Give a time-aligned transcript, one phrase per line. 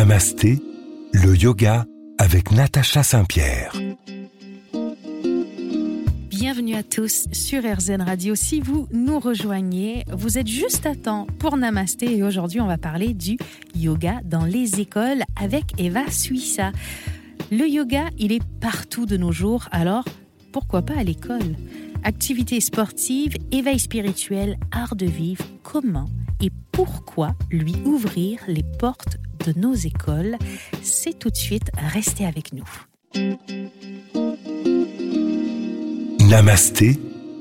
[0.00, 0.58] Namasté,
[1.12, 1.84] le yoga
[2.16, 3.74] avec Natacha Saint-Pierre.
[6.30, 8.34] Bienvenue à tous sur RZN Radio.
[8.34, 12.78] Si vous nous rejoignez, vous êtes juste à temps pour Namasté et aujourd'hui on va
[12.78, 13.36] parler du
[13.74, 16.72] yoga dans les écoles avec Eva Suissa.
[17.52, 20.06] Le yoga, il est partout de nos jours, alors
[20.50, 21.56] pourquoi pas à l'école?
[22.04, 26.08] Activités sportives, éveil spirituel, art de vivre, comment
[26.40, 30.36] et pourquoi lui ouvrir les portes de nos écoles
[30.82, 32.64] C'est tout de suite, restez avec nous.
[36.28, 36.98] Namasté,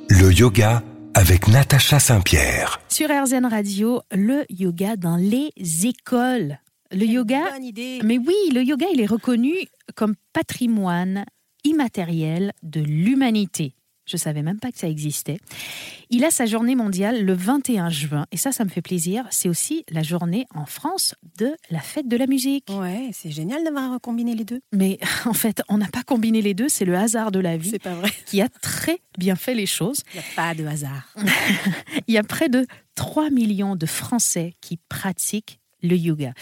[0.09, 2.79] le yoga avec Natacha Saint-Pierre.
[2.87, 5.51] Sur RZN Radio, le yoga dans les
[5.85, 6.59] écoles.
[6.91, 7.99] Le yoga, Bonne idée.
[8.03, 9.53] mais oui, le yoga, il est reconnu
[9.95, 11.25] comme patrimoine
[11.63, 13.73] immatériel de l'humanité.
[14.09, 15.37] Je savais même pas que ça existait.
[16.09, 19.25] Il a sa journée mondiale le 21 juin et ça, ça me fait plaisir.
[19.29, 22.65] C'est aussi la journée en France de la fête de la musique.
[22.71, 24.61] Ouais, c'est génial d'avoir combiné les deux.
[24.73, 26.69] Mais en fait, on n'a pas combiné les deux.
[26.69, 28.09] C'est le hasard de la vie C'est pas vrai.
[28.25, 30.01] qui a très bien fait les choses.
[30.15, 31.13] Il n'y a pas de hasard.
[32.07, 36.33] Il y a près de 3 millions de Français qui pratiquent le yoga.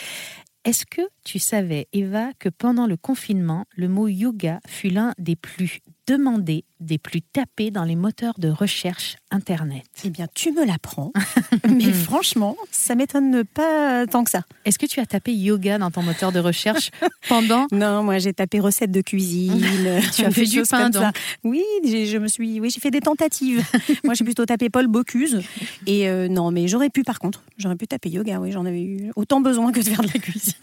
[0.64, 5.38] Est-ce que tu savais, Eva, que pendant le confinement, le mot yoga fut l'un des
[5.38, 10.66] plus demandés, des plus tapés dans les moteurs de recherche Internet Eh bien, tu me
[10.66, 11.12] l'apprends.
[11.70, 14.44] Mais franchement, ça m'étonne pas tant que ça.
[14.64, 16.92] Est-ce que tu as tapé yoga dans ton moteur de recherche
[17.30, 19.62] pendant Non, moi j'ai tapé recettes de cuisine.
[20.16, 20.90] Tu as fait du pain, ça.
[20.90, 21.14] donc.
[21.44, 23.66] Oui, j'ai, je me suis, oui, j'ai fait des tentatives.
[24.04, 25.42] moi j'ai plutôt tapé Paul Bocuse.
[25.88, 28.40] Et euh, non, mais j'aurais pu par contre, j'aurais pu taper yoga.
[28.40, 30.54] Oui, j'en avais eu autant besoin que de faire de la cuisine.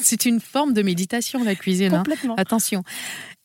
[0.00, 1.94] C'est une forme de méditation, la cuisine.
[1.94, 1.98] hein.
[1.98, 2.34] Complètement.
[2.36, 2.82] Attention.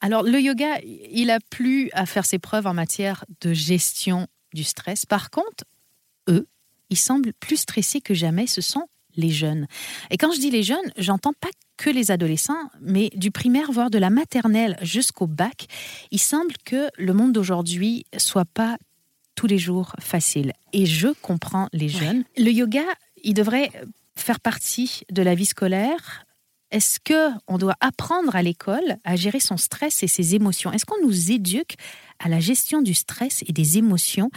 [0.02, 4.64] Alors, le yoga, il a plus à faire ses preuves en matière de gestion du
[4.64, 5.06] stress.
[5.06, 5.64] Par contre,
[6.28, 6.48] eux,
[6.90, 8.48] ils semblent plus stressés que jamais.
[8.48, 9.68] Ce sont les jeunes.
[10.10, 13.90] Et quand je dis les jeunes, j'entends pas que les adolescents, mais du primaire, voire
[13.90, 15.68] de la maternelle jusqu'au bac.
[16.12, 18.78] Il semble que le monde d'aujourd'hui soit pas
[19.36, 20.54] tous les jours facile.
[20.74, 22.24] Et je comprends les jeunes.
[22.38, 22.84] Le yoga,
[23.24, 23.72] il devrait
[24.16, 26.26] faire partie de la vie scolaire.
[26.72, 30.72] Est-ce que on doit apprendre à l'école à gérer son stress et ses émotions?
[30.72, 31.76] Est-ce qu'on nous éduque
[32.20, 34.32] à la gestion du stress et des émotions?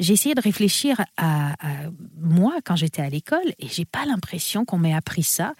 [0.00, 1.54] J'ai essayé de réfléchir à,
[2.20, 5.54] moi quand j'étais à l'école et j'ai pas l'impression qu'on m'ait appris ça.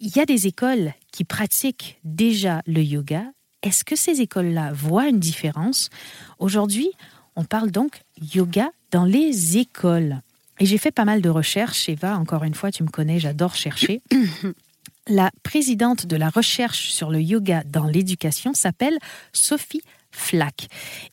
[0.00, 3.24] Il y a des écoles qui pratiquent déjà le yoga.
[3.62, 5.90] Est-ce que ces écoles-là voient une différence?
[6.38, 6.90] Aujourd'hui,
[7.36, 8.02] on parle donc
[8.34, 10.20] yoga dans les écoles.
[10.58, 11.88] Et j'ai fait pas mal de recherches.
[11.88, 14.02] Eva, encore une fois, tu me connais, j'adore chercher.
[15.10, 18.96] La présidente de la recherche sur le yoga dans l'éducation s'appelle
[19.32, 19.82] Sophie
[20.12, 20.68] Flack.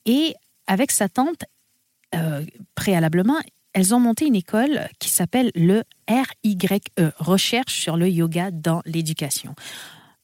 [0.06, 0.36] Et
[0.68, 1.46] avec sa tante,
[2.14, 3.40] euh, préalablement,
[3.74, 6.58] elles ont monté une école qui s'appelle le RYE,
[7.18, 9.56] Recherche sur le yoga dans l'éducation.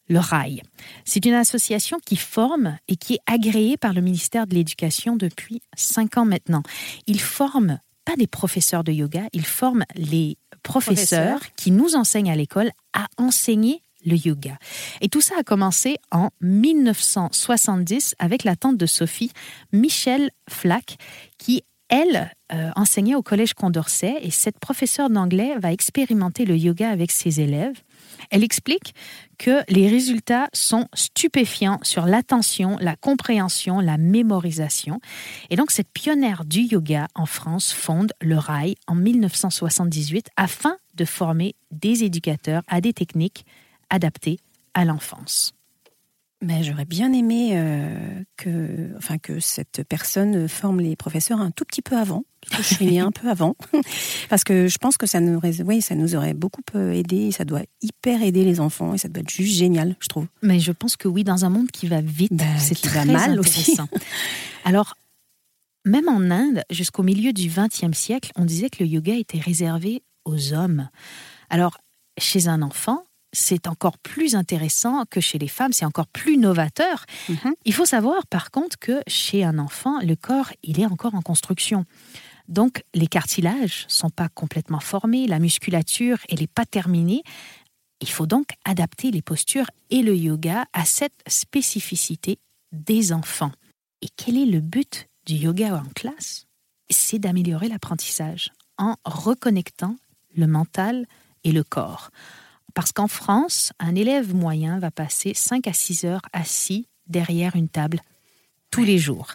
[0.08, 0.62] Le RAI.
[1.04, 5.64] C'est une association qui forme et qui est agréée par le ministère de l'Éducation depuis
[5.76, 6.62] cinq ans maintenant.
[7.08, 11.56] Ils forment pas des professeurs de yoga, ils forment les professeurs Professeurs.
[11.56, 14.58] qui nous enseignent à l'école à enseigner le yoga.
[15.02, 19.32] Et tout ça a commencé en 1970 avec la tante de Sophie,
[19.72, 20.98] Michelle Flack,
[21.38, 24.16] qui, elle, euh, enseignait au Collège Condorcet.
[24.22, 27.82] Et cette professeure d'anglais va expérimenter le yoga avec ses élèves.
[28.30, 28.94] Elle explique
[29.38, 35.00] que les résultats sont stupéfiants sur l'attention, la compréhension, la mémorisation.
[35.50, 41.06] Et donc, cette pionnière du yoga en France fonde le RAI en 1978 afin de
[41.06, 43.46] former des éducateurs à des techniques
[43.90, 44.40] adaptées
[44.74, 45.54] à l'enfance.
[46.46, 47.96] Mais j'aurais bien aimé euh,
[48.36, 52.26] que, enfin, que cette personne forme les professeurs un tout petit peu avant.
[52.52, 53.56] parce que Je suis née un peu avant.
[54.30, 57.32] Parce que je pense que ça nous, aurait- oui, ça nous aurait beaucoup euh, aidé.
[57.32, 60.28] Ça doit hyper aider les enfants et ça doit être juste génial, je trouve.
[60.42, 63.14] Mais je pense que oui, dans un monde qui va vite, Ben, c'est très va
[63.14, 63.78] mal aussi.
[64.66, 64.96] Alors,
[65.86, 70.04] même en Inde, jusqu'au milieu du XXe siècle, on disait que le yoga était réservé
[70.26, 70.90] aux hommes.
[71.50, 71.78] Alors,
[72.18, 77.06] chez un enfant, c'est encore plus intéressant que chez les femmes, c'est encore plus novateur.
[77.28, 77.56] Mhm.
[77.66, 81.22] Il faut savoir par contre que chez un enfant, le corps, il est encore en
[81.22, 81.86] construction.
[82.48, 87.24] Donc les cartilages sont pas complètement formés, la musculature, elle n'est pas terminée.
[88.02, 92.38] Il faut donc adapter les postures et le yoga à cette spécificité
[92.72, 93.52] des enfants.
[94.02, 96.46] Et quel est le but du yoga en classe?
[96.90, 99.96] C'est d'améliorer l'apprentissage en reconnectant
[100.36, 101.08] le mental
[101.44, 102.10] et le corps.
[102.74, 107.70] Parce qu'en France, un élève moyen va passer 5 à 6 heures assis derrière une
[107.70, 108.00] table
[108.72, 109.34] tous les jours.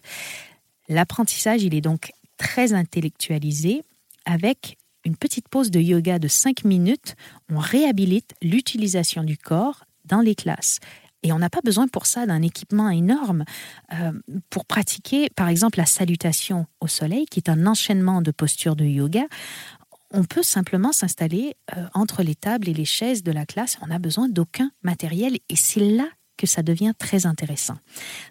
[0.89, 3.83] L'apprentissage, il est donc très intellectualisé
[4.25, 7.15] avec une petite pause de yoga de 5 minutes,
[7.51, 10.81] on réhabilite l'utilisation du corps dans les classes.
[11.23, 13.45] Et on n'a pas besoin pour ça d'un équipement énorme.
[13.93, 14.13] Euh,
[14.51, 18.85] pour pratiquer, par exemple, la salutation au soleil, qui est un enchaînement de postures de
[18.85, 19.25] yoga,
[20.13, 23.77] on peut simplement s'installer euh, entre les tables et les chaises de la classe.
[23.83, 26.07] On n'a besoin d'aucun matériel et c'est là
[26.37, 27.77] que ça devient très intéressant.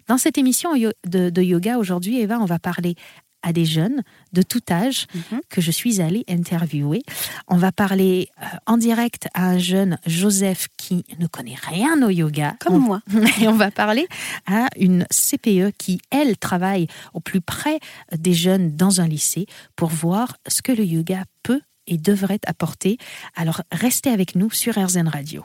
[0.08, 2.94] Dans cette émission de, de yoga aujourd'hui, Eva, on va parler
[3.42, 4.02] à des jeunes
[4.32, 5.40] de tout âge Mhm.
[5.48, 7.02] que je suis allée interviewer.
[7.46, 12.08] On va parler euh, en direct à un jeune Joseph qui ne connaît rien au
[12.10, 12.56] yoga.
[12.58, 13.00] Comme On- moi.
[13.40, 14.08] Et on va parler
[14.46, 17.78] à une CPE qui, elle, travaille au plus près
[18.16, 19.46] des jeunes dans un lycée
[19.76, 22.98] pour voir ce que le yoga peut et devrait apporter.
[23.34, 25.44] Alors restez avec nous sur RZN Radio.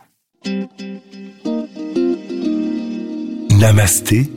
[3.60, 4.30] Namasté,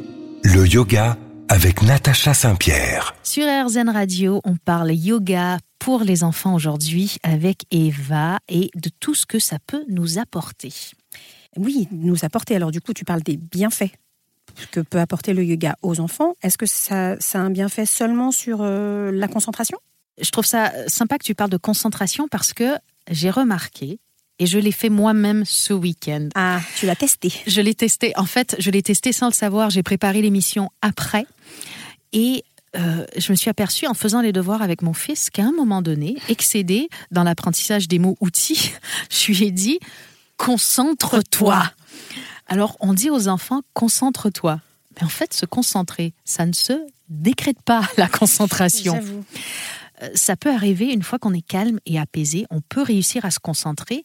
[0.44, 1.18] le yoga
[1.48, 3.14] avec Natacha Saint-Pierre.
[3.22, 9.14] Sur RZN Radio, on parle yoga pour les enfants aujourd'hui avec Eva et de tout
[9.14, 10.72] ce que ça peut nous apporter.
[11.56, 12.56] Oui, nous apporter.
[12.56, 13.92] Alors du coup, tu parles des bienfaits
[14.70, 16.34] que peut apporter le yoga aux enfants.
[16.42, 19.78] Est-ce que ça, ça a un bienfait seulement sur euh, la concentration?
[20.20, 22.76] Je trouve ça sympa que tu parles de concentration parce que
[23.10, 23.98] j'ai remarqué,
[24.38, 27.32] et je l'ai fait moi-même ce week-end, Ah, tu l'as testé.
[27.46, 28.12] Je l'ai testé.
[28.16, 29.70] En fait, je l'ai testé sans le savoir.
[29.70, 31.26] J'ai préparé l'émission après.
[32.12, 32.44] Et
[32.76, 35.80] euh, je me suis aperçue en faisant les devoirs avec mon fils qu'à un moment
[35.80, 38.72] donné, excédé dans l'apprentissage des mots outils,
[39.10, 39.78] je lui ai dit
[40.36, 41.62] concentre-toi.
[42.46, 44.60] Alors, on dit aux enfants concentre-toi.
[44.96, 46.74] Mais en fait, se concentrer, ça ne se
[47.08, 49.00] décrète pas la concentration.
[50.02, 53.30] Euh, ça peut arriver une fois qu'on est calme et apaisé, on peut réussir à
[53.30, 54.04] se concentrer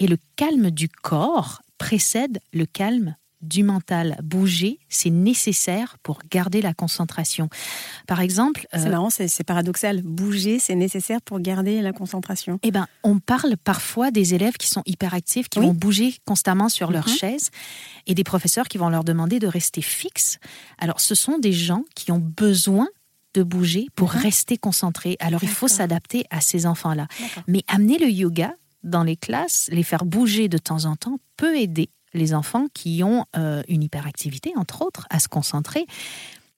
[0.00, 4.18] et le calme du corps précède le calme du mental.
[4.24, 7.48] Bouger, c'est nécessaire pour garder la concentration.
[8.08, 10.02] Par exemple, euh, C'est marrant, c'est paradoxal.
[10.02, 12.58] Bouger, c'est nécessaire pour garder la concentration.
[12.64, 15.66] eh ben, on parle parfois des élèves qui sont hyperactifs, qui Oui.
[15.66, 17.14] vont bouger constamment sur leur Mhm.
[17.14, 17.50] chaise,
[18.08, 20.38] et des professeurs qui vont leur demander de rester fixes.
[20.78, 22.88] Alors, ce sont des gens qui ont besoin
[23.38, 25.16] de bouger pour rester concentrés.
[25.20, 27.06] Alors, il faut s'adapter à ces enfants-là.
[27.46, 28.50] Mais amener le yoga
[28.82, 33.02] dans les classes, les faire bouger de temps en temps, peut aider les enfants qui
[33.04, 35.86] ont euh, une hyperactivité, entre autres, à se concentrer.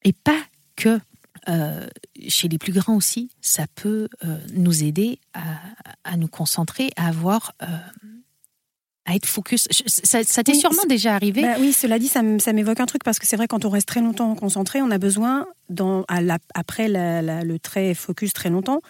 [0.05, 0.41] Et pas
[0.77, 1.01] que
[1.49, 1.87] euh,
[2.29, 5.43] chez les plus grands aussi, ça peut euh, nous aider à,
[6.05, 7.53] à nous concentrer, à avoir...
[9.11, 9.67] à être focus.
[9.87, 11.43] Ça, ça t'est Oui, sûrement déjà arrivé.
[11.43, 13.89] Bah oui, cela dit, ça m'évoque un truc parce que c'est vrai quand on reste
[13.89, 18.33] très longtemps concentré, on a besoin, dans, à la- après la- la- le trait focus
[18.33, 18.81] très longtemps,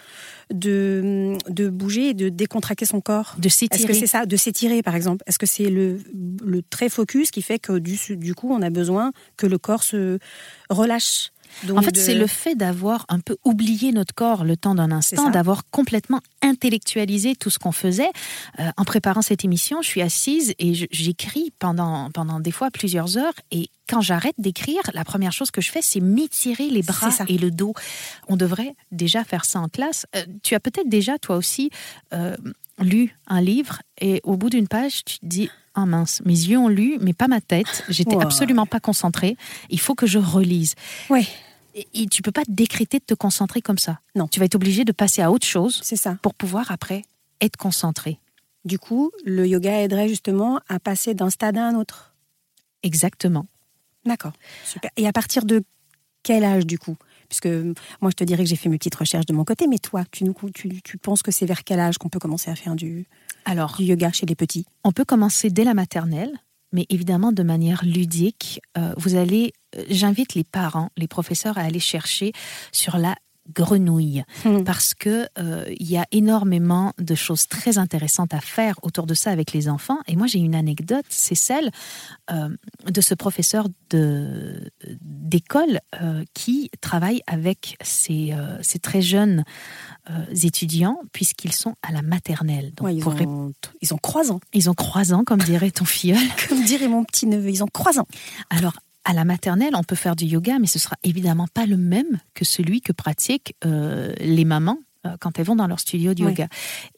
[0.52, 3.34] de, de bouger et de décontracter son corps.
[3.38, 3.94] de Est-ce que s'étirer.
[3.94, 5.99] c'est ça, de s'étirer par exemple Est-ce que c'est le,
[6.44, 9.82] le trait focus qui fait que du, du coup on a besoin que le corps
[9.82, 10.19] se
[10.69, 11.31] relâche?
[11.64, 14.75] Donc En fait, de- c'est le fait d'avoir un peu oublié notre corps le temps
[14.75, 18.11] d'un instant, d'avoir complètement intellectualisé tout ce qu'on faisait.
[18.58, 23.17] Euh, en préparant cette émission, je suis assise et j'écris pendant, pendant des fois plusieurs
[23.19, 23.32] heures.
[23.50, 27.38] Et quand j'arrête d'écrire, la première chose que je fais, c'est m'étirer les bras et
[27.38, 27.75] le dos.
[28.29, 30.06] On devrait déjà faire ça en classe.
[30.17, 31.70] Euh, tu as peut-être déjà, toi aussi,
[32.12, 32.37] euh,
[32.79, 35.50] lu un livre et au bout d'une page, tu te dis
[35.82, 37.85] Ah mince, mes yeux ont lu, mais pas ma tête.
[37.88, 39.37] J'étais absolument pas concentrée.
[39.71, 40.75] Il faut que je relise.
[41.09, 41.27] Ouais,
[41.75, 44.00] Et, et tu peux pas décréter de te concentrer comme ça.
[44.15, 44.29] Non.
[44.29, 46.19] Tu vas être obligé de passer à autre chose c'est ça.
[46.21, 47.04] pour pouvoir après
[47.40, 48.19] être concentré.
[48.66, 52.12] Du coup, le yoga aiderait justement à passer d'un stade à un autre.
[52.83, 53.47] Exactement.
[54.04, 54.33] D'accord,
[54.64, 54.90] super.
[54.97, 55.62] Et à partir de
[56.23, 56.97] quel âge du coup?
[57.30, 59.78] Puisque moi je te dirais que j'ai fait mes petites recherches de mon côté, mais
[59.78, 62.56] toi, tu, nous, tu, tu penses que c'est vers quel âge qu'on peut commencer à
[62.56, 63.06] faire du,
[63.46, 64.66] Alors, du yoga chez les petits?
[64.84, 66.32] on peut commencer dès la maternelle,
[66.72, 68.60] mais évidemment de manière ludique.
[68.76, 72.32] Euh, vous allez, euh, j'invite les parents, les professeurs à aller chercher
[72.72, 73.14] sur la
[73.54, 74.64] grenouille Hmm.
[74.64, 79.14] parce que euh, il y a énormément de choses très intéressantes à faire autour de
[79.14, 79.99] ça avec les enfants.
[80.07, 81.71] Et moi, j'ai une anecdote, c'est celle
[82.30, 82.49] euh,
[82.87, 88.35] de ce professeur de d'école euh, qui travaille avec ces,
[88.83, 89.45] très jeunes
[90.42, 92.73] étudiants puisqu'ils sont à la maternelle.
[92.75, 93.52] Donc, Ouais, ils, pour ont,
[93.83, 96.19] ils ont croisant, ils ont croisant, comme dirait ton filleul.
[96.49, 98.07] comme dirait mon petit neveu, ils ont croisant.
[98.49, 101.76] Alors, à la maternelle, on peut faire du yoga, mais ce sera évidemment pas le
[101.76, 106.12] même que celui que pratiquent euh, les mamans euh, quand elles vont dans leur studio
[106.12, 106.30] de Oui.
[106.30, 106.49] yoga.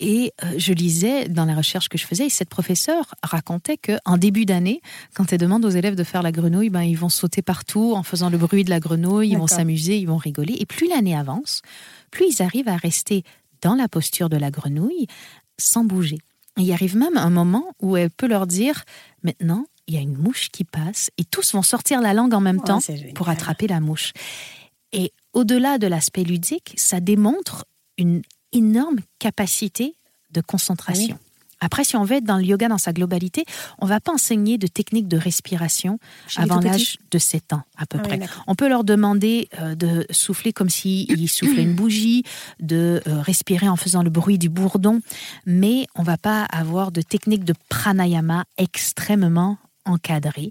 [0.01, 3.93] Et euh, je lisais dans la recherche que je faisais, et cette professeure racontait que
[4.05, 4.81] en début d'année,
[5.15, 8.03] quand elle demande aux élèves de faire la grenouille, ben ils vont sauter partout en
[8.03, 10.57] faisant le bruit de la grenouille, ils vont s'amuser, ils vont rigoler.
[10.59, 11.63] Et plus l'année avance,
[12.11, 13.23] plus ils arrivent à rester
[13.61, 15.07] dans la posture de la grenouille
[15.59, 16.19] sans bouger.
[16.59, 18.85] Il arrive même un moment où elle peut leur dire
[19.23, 22.41] maintenant, il y a une mouche qui passe et tous vont sortir la langue en
[22.41, 22.79] même Oh, temps
[23.15, 24.13] pour attraper la mouche.
[24.93, 27.67] Et au-delà de l'aspect ludique, ça démontre
[27.99, 28.23] une
[28.53, 29.95] énorme capacité
[30.31, 31.19] de concentration.
[31.61, 33.45] Après, si on veut être dans le yoga dans sa globalité,
[33.79, 35.99] on va pas enseigner de techniques de respiration
[36.37, 38.21] avant l'âge de 7 ans à peu Ah près.
[38.49, 42.25] on peut leur demander euh, de souffler comme s'ils soufflaient une bougie,
[42.59, 45.01] de euh, respirer en faisant le bruit du bourdon,
[45.47, 50.51] mais on va pas avoir de techniques de pranayama extrêmement encadrées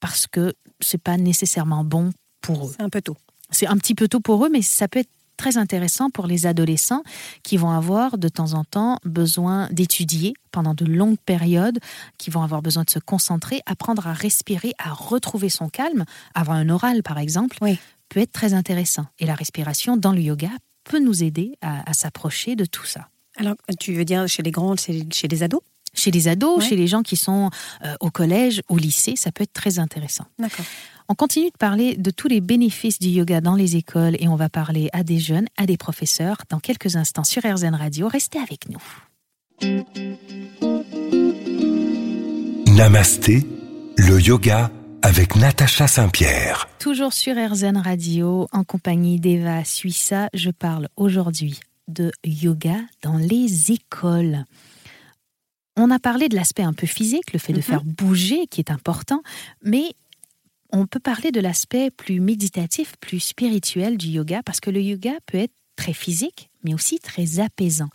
[0.00, 2.72] parce que c'est pas nécessairement bon pour eux.
[2.76, 3.16] C'est un peu tôt.
[3.50, 6.46] C'est un petit peu tôt pour eux, mais ça peut être très intéressant pour les
[6.46, 7.02] adolescents
[7.42, 11.78] qui vont avoir de temps en temps besoin d'étudier pendant de longues périodes,
[12.16, 16.04] qui vont avoir besoin de se concentrer, apprendre à respirer, à retrouver son calme,
[16.34, 17.78] avoir un oral par exemple, Oui.
[18.08, 19.06] peut être très intéressant.
[19.18, 20.50] Et la respiration dans le yoga
[20.84, 23.08] peut nous aider à, à s'approcher de tout ça.
[23.36, 25.60] Alors, tu veux dire chez les grands, chez les ados?
[25.96, 26.68] Chez les ados, Ouais.
[26.68, 27.50] chez les gens qui sont
[27.84, 30.26] euh, au collège, au lycée, ça peut être très intéressant.
[30.38, 30.64] D'accord.
[31.08, 34.36] On continue de parler de tous les bénéfices du yoga dans les écoles et on
[34.36, 38.08] va parler à des jeunes, à des professeurs dans quelques instants sur RZN Radio.
[38.08, 38.82] Restez avec nous.
[42.66, 43.46] Namasté,
[43.96, 44.70] le yoga
[45.02, 46.68] avec Natacha Saint-Pierre.
[46.78, 53.70] Toujours sur RZN Radio en compagnie d'Eva Suissa, je parle aujourd'hui de yoga dans les
[53.72, 54.44] écoles.
[55.76, 57.62] On a parlé de l'aspect un peu physique, le fait de Mhm.
[57.62, 59.22] faire bouger qui est important,
[59.62, 59.92] mais
[60.72, 65.12] on peut parler de l'aspect plus méditatif, plus spirituel du yoga parce que le yoga
[65.26, 67.88] peut être très physique mais aussi très apaisant.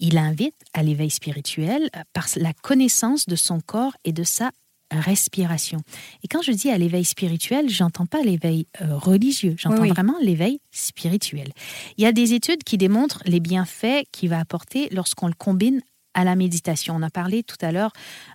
[0.00, 4.50] Il invite à l'éveil spirituel par la connaissance de son corps et de sa
[4.90, 5.78] respiration.
[6.24, 9.88] Et quand je dis à l'éveil spirituel, j'entends pas l'éveil euh, religieux, j'entends Oui, oui.
[9.90, 11.52] vraiment l'éveil spirituel.
[11.96, 15.80] Il y a des études qui démontrent les bienfaits qu'il va apporter lorsqu'on le combine
[16.14, 16.94] à la méditation.
[16.96, 17.92] On a parlé tout à l'heure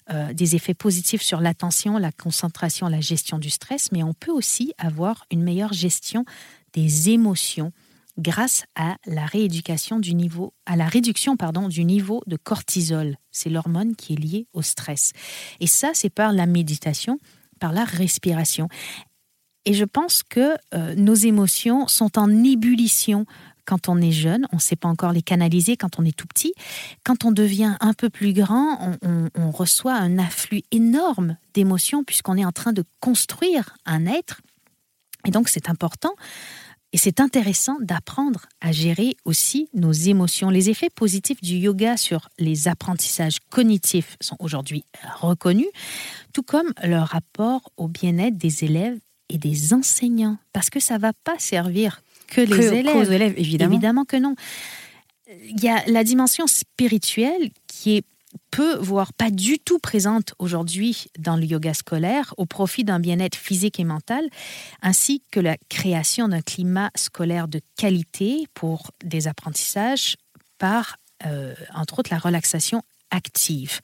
[0.10, 4.32] euh, des effets positifs sur l'attention, la concentration, la gestion du stress, mais on peut
[4.32, 6.26] aussi avoir une meilleure gestion
[6.74, 7.72] des émotions
[8.18, 13.16] grâce à la rééducation du niveau, à la réduction pardon du niveau de cortisol.
[13.32, 15.12] C'est l'hormone qui est liée au stress.
[15.60, 17.20] Et ça, c'est par la méditation,
[17.60, 18.70] par la respiration.
[19.66, 23.26] Et je pense que euh, nos émotions sont en ébullition
[23.68, 26.26] quand on est jeune, on ne sait pas encore les canaliser quand on est tout
[26.26, 26.54] petit.
[27.04, 32.46] Quand on devient un peu plus grand, on, reçoit un afflux énorme d'émotions puisqu'on est
[32.46, 34.42] en train de construire un être.
[35.26, 36.14] Et donc c'est important
[36.94, 40.50] et c'est intéressant d'apprendre à gérer aussi nos émotions.
[40.50, 44.86] Les effets positifs du yoga sur les apprentissages cognitifs sont aujourd'hui
[45.20, 45.68] reconnus,
[46.34, 51.00] tout comme leur rapport au bien-être des élèves et des enseignants, parce que ça ne
[51.00, 52.94] va pas servir que les Que- élèves.
[52.94, 53.74] qu'aux élèves, évidemment.
[53.74, 54.36] Évidemment que non.
[55.30, 58.04] Il y a la dimension spirituelle qui est
[58.52, 63.36] peu, voire pas du tout présente aujourd'hui dans le yoga scolaire au profit d'un bien-être
[63.36, 64.26] physique et mental,
[64.82, 70.16] ainsi que la création d'un climat scolaire de qualité pour des apprentissages
[70.60, 73.80] par, euh, entre autres, la relaxation active.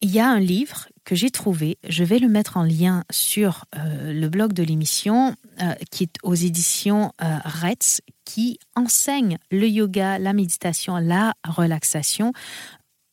[0.00, 3.64] Il y a un livre que j'ai trouvé, je vais le mettre en lien sur
[3.74, 7.74] euh, le blog de l'émission, euh, qui est aux éditions euh,
[8.26, 12.34] qui enseigne le yoga, la méditation, la relaxation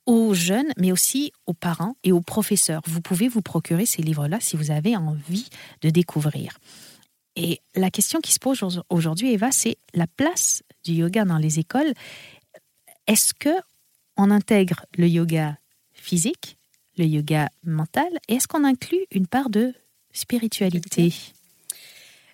[0.06, 2.82] aux jeunes, mais aussi aux parents et aux professeurs.
[2.86, 5.48] Vous pouvez vous procurer ces livres-là si vous avez envie
[5.80, 6.58] de découvrir.
[7.38, 11.60] Et la question qui se pose aujourd'hui, Eva, c'est la place du yoga dans les
[11.60, 11.94] écoles.
[13.08, 13.56] Est-ce que
[14.18, 15.58] on intègre le yoga
[15.94, 16.55] physique,
[16.98, 19.74] le yoga mental, est-ce qu'on inclut une part de
[20.14, 21.14] spiritualité?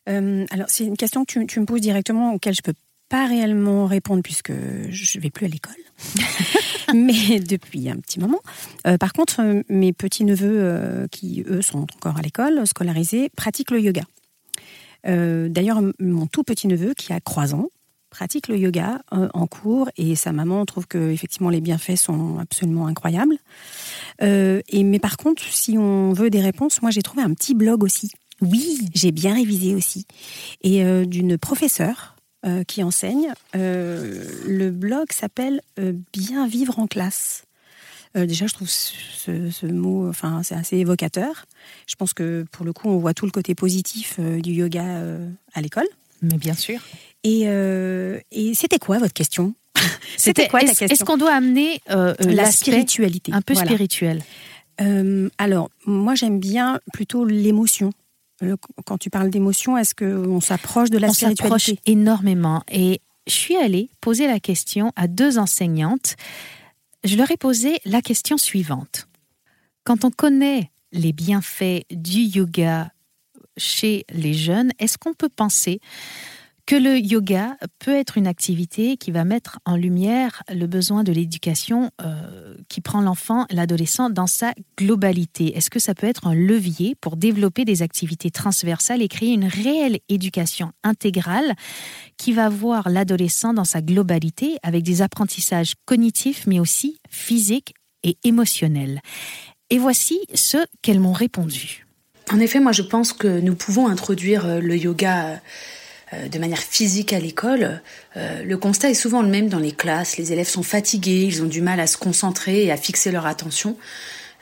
[0.09, 2.73] Euh, alors, c'est une question que tu, tu me poses directement auquel je peux
[3.11, 4.53] pas réellement répondre puisque
[4.89, 5.75] je vais plus à l'école,
[6.95, 8.39] mais depuis un petit moment.
[8.87, 13.29] Euh, par contre, euh, mes petits neveux euh, qui eux sont encore à l'école, scolarisés,
[13.35, 14.03] pratiquent le yoga.
[15.03, 17.69] D'ailleurs, mon tout petit neveu qui a 3 ans
[18.11, 22.85] pratique le yoga en cours et sa maman trouve que effectivement les bienfaits sont absolument
[22.85, 23.37] incroyables.
[24.21, 27.53] Euh, et mais par contre, si on veut des réponses, moi j'ai trouvé un petit
[27.53, 28.11] blog aussi.
[28.41, 30.05] Oui, j'ai bien révisé aussi
[30.63, 33.33] et euh, d'une professeure euh, qui enseigne.
[33.53, 35.61] Le blog s'appelle
[36.11, 37.43] Bien vivre en classe.
[38.17, 41.45] Euh, déjà, je trouve ce, ce mot, enfin, c'est assez évocateur.
[41.87, 44.83] Je pense que pour le coup, on voit tout le côté positif euh, du yoga
[44.83, 45.87] euh, à l'école.
[46.21, 46.81] Mais bien sûr.
[47.23, 47.41] Et,
[48.31, 49.53] et c'était quoi votre question?
[50.17, 53.31] C'était quoi ta est-ce, question est-ce qu'on doit amener euh, La l'aspect spiritualité.
[53.33, 53.69] un peu Voilà.
[53.69, 54.21] spirituel
[54.79, 57.91] Euh, alors, moi, j'aime bien plutôt l'émotion.
[58.41, 61.91] Le- Quand tu parles d'émotion, est-ce qu'on s'approche de la On s'approche spiritualité?
[61.91, 62.63] énormément.
[62.71, 66.15] Et je suis allée poser la question à deux enseignantes.
[67.03, 69.07] Je leur ai posé la question suivante.
[69.83, 72.91] Quand on connaît les bienfaits du yoga
[73.57, 75.79] chez les jeunes, est-ce qu'on peut penser
[76.71, 81.11] que le yoga peut être une activité qui va mettre en lumière le besoin de
[81.11, 86.33] l'éducation euh, qui prend l'enfant, l'adolescent dans sa globalité Est-ce que ça peut être un
[86.33, 91.55] levier pour développer des activités transversales et créer une réelle éducation intégrale
[92.15, 97.73] qui va voir l'adolescent dans sa globalité avec des apprentissages cognitifs mais aussi physiques
[98.03, 99.01] et émotionnels?
[99.71, 101.85] Et voici ce qu'elles m'ont répondu.
[102.31, 105.35] En effet, moi je pense que nous pouvons introduire euh, le yoga euh,
[106.13, 107.81] de manière physique à l'école,
[108.17, 110.17] euh, le constat est souvent le même dans les classes.
[110.17, 113.25] Les élèves sont fatigués, ils ont du mal à se concentrer et à fixer leur
[113.25, 113.77] attention.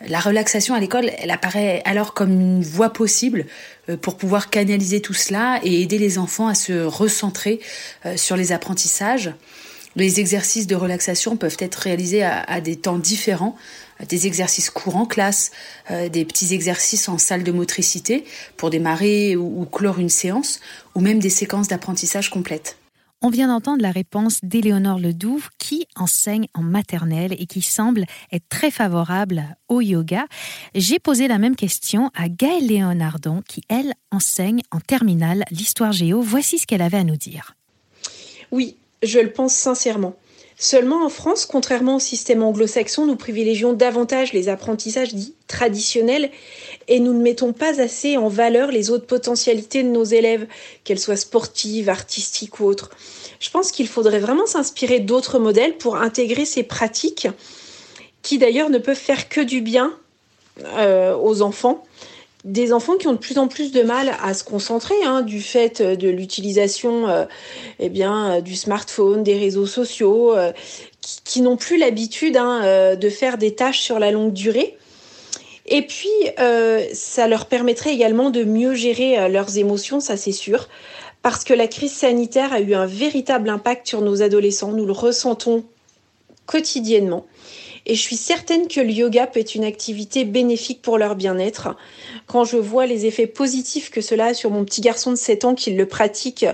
[0.08, 3.46] La relaxation à l'école, elle apparaît alors comme une voie possible
[3.90, 7.60] euh, pour pouvoir canaliser tout cela et aider les enfants à se recentrer
[8.16, 9.32] sur les apprentissages.
[9.96, 13.56] Les exercices de relaxation peuvent être réalisés à, des temps différents,
[14.08, 15.52] des exercices courts en classe,
[15.92, 18.24] euh, des petits exercices en salle de motricité
[18.58, 20.60] pour démarrer ou, clore une séance,
[20.96, 22.78] ou même des séquences d'apprentissage complètes.
[23.22, 28.48] On vient d'entendre la réponse d'Éléonore Ledouve qui enseigne en maternelle et qui semble être
[28.48, 30.26] très favorable au yoga.
[30.74, 36.22] J'ai posé la même question à Gaëlle Léonardon qui, elle, enseigne en terminale l'histoire géo.
[36.22, 37.56] Voici ce qu'elle avait à nous dire.
[38.52, 40.16] Oui, je le pense sincèrement.
[40.62, 46.32] Seulement en France, contrairement au système anglo-saxon, nous privilégions davantage les apprentissages dits traditionnels
[46.90, 50.48] et nous ne mettons pas assez en valeur les autres potentialités de nos élèves,
[50.84, 52.90] qu'elles soient sportives, artistiques ou autres.
[53.40, 57.30] Je pense qu'il faudrait vraiment s'inspirer d'autres modèles pour intégrer ces pratiques
[58.22, 59.94] qui d'ailleurs ne peuvent faire que du bien
[60.66, 61.86] euh, aux enfants
[62.46, 65.42] des enfants qui ont de plus en plus de mal à se concentrer hein, du
[65.42, 67.26] fait de l'utilisation euh,
[67.80, 70.54] eh bien euh, du smartphone, des réseaux sociaux, euh,
[71.02, 74.78] qui, n'ont plus l'habitude hein, de faire des tâches sur la longue durée.
[75.66, 76.10] Et puis,
[76.94, 80.68] ça leur permettrait également de mieux gérer leurs émotions, ça c'est sûr,
[81.24, 84.72] parce que la crise sanitaire a eu un véritable impact sur nos adolescents.
[84.72, 85.64] Nous le ressentons
[86.46, 87.26] quotidiennement.
[87.90, 91.76] Et je suis certaine que le yoga peut être une activité bénéfique pour leur bien-être.
[92.28, 95.46] Quand je vois les effets positifs que cela a sur mon petit garçon de 7
[95.46, 96.46] ans qui le pratique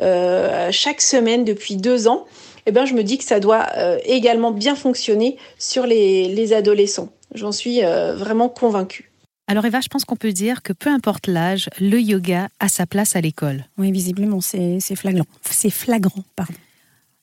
[0.00, 2.24] euh, chaque semaine depuis deux ans,
[2.64, 7.10] eh ben, je me dis que ça doit euh, également bien fonctionner sur les, adolescents.
[7.34, 9.12] J'en suis euh, vraiment convaincue.
[9.46, 12.86] Alors Eva, je pense qu'on peut dire que peu importe l'âge, le yoga a sa
[12.86, 13.66] place à l'école.
[13.76, 15.26] Oui, visiblement, c'est flagrant.
[15.42, 16.54] C'est flagrant, pardon.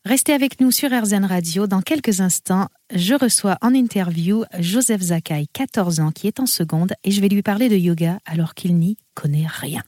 [0.05, 1.65] Restez avec nous sur RZN Radio.
[1.65, 6.93] Dans quelques instants, je reçois en interview Joseph Zakai, 14 ans, qui est en seconde,
[7.03, 9.81] et je vais lui parler de yoga alors qu'il n'y connaît rien.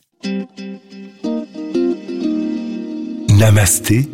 [3.29, 4.09] Namasté,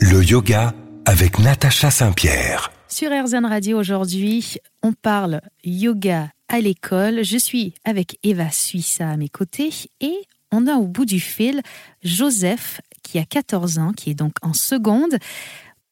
[0.00, 2.70] le yoga avec Natacha Saint-Pierre.
[2.86, 7.24] Sur RZN Radio aujourd'hui, on parle yoga à l'école.
[7.24, 10.14] Je suis avec Eva Suissa à mes côtés et
[10.52, 11.62] on a au bout du fil
[12.02, 15.18] Joseph qui a 14 ans, qui est donc en seconde.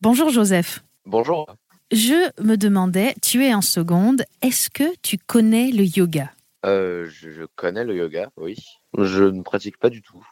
[0.00, 0.84] Bonjour Joseph.
[1.04, 1.46] Bonjour.
[1.92, 6.32] Je me demandais, tu es en seconde, est-ce que tu connais le yoga?
[6.64, 8.56] Euh, je, connais le yoga, oui.
[8.98, 10.26] Je ne pratique pas du tout.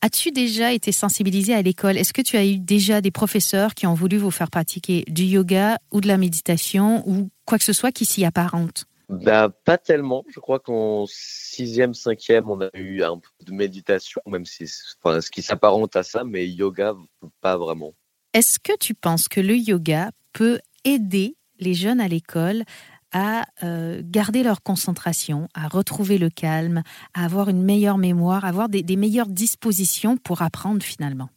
[0.00, 1.98] As-tu déjà été sensibilisé à l'école?
[1.98, 5.24] Est-ce que tu as eu déjà des professeurs qui ont voulu vous faire pratiquer du
[5.24, 9.76] yoga ou de la méditation ou quoi que ce soit qui s'y apparente bah, pas
[9.76, 10.24] tellement.
[10.28, 14.70] Je crois qu'en sixième, cinquième, on a eu un peu de méditation, même si,
[15.02, 16.94] enfin, ce qui s'apparente à ça, mais yoga,
[17.40, 17.92] pas vraiment.
[18.34, 22.62] Est-ce que tu penses que le yoga peut aider les jeunes à l'école
[23.12, 28.48] à euh, garder leur concentration, à retrouver le calme, à avoir une meilleure mémoire, à
[28.48, 31.28] avoir des meilleures dispositions pour apprendre finalement?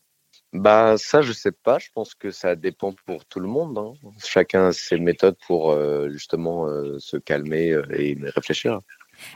[0.54, 1.80] Bah ça, je sais pas.
[1.80, 3.78] Je pense que ça dépend pour tout le monde.
[3.78, 3.94] Hein.
[4.24, 8.80] Chacun a ses méthodes pour euh, justement euh, se calmer euh, et réfléchir.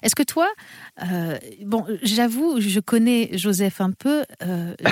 [0.02, 0.50] Est-ce que toi,
[1.62, 4.26] bon, j'avoue, je connais Joseph un peu.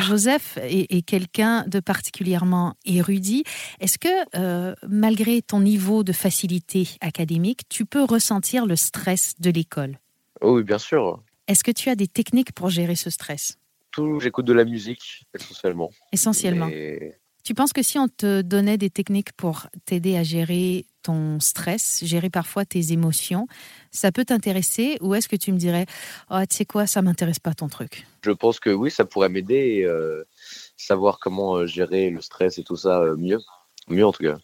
[0.04, 3.44] Joseph est, quelqu'un de particulièrement érudit.
[3.80, 9.98] Est-ce que, malgré ton niveau de facilité académique, tu peux ressentir le stress de l'école?
[10.42, 11.20] Oui, bien sûr.
[11.48, 13.58] Est-ce que tu as des techniques pour gérer ce stress?
[14.20, 15.90] J'écoute de la musique essentiellement.
[16.12, 16.70] Essentiellement.
[17.46, 22.04] Tu penses que si on te donnait des techniques pour t'aider à gérer ton stress,
[22.04, 23.48] gérer parfois tes émotions,
[23.92, 25.86] ça peut t'intéresser ou est-ce que tu me dirais
[26.32, 28.08] oh, tu sais quoi, ça m'intéresse pas ton truc?
[28.24, 30.24] Je pense que oui, ça pourrait m'aider euh,
[30.76, 33.40] savoir comment euh, gérer le stress et tout ça euh, mieux.
[33.90, 34.40] Mieux en tout cas.